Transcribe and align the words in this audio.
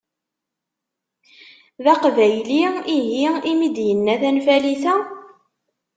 D 1.83 1.85
aqbayli 1.93 2.59
ihi 2.97 3.27
imi 3.51 3.69
d-yenna 3.75 4.15
tanfalit-a? 4.21 4.95